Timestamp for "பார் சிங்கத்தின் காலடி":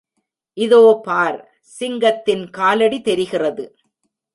1.05-3.01